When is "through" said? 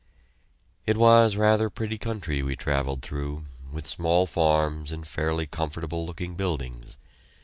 3.03-3.45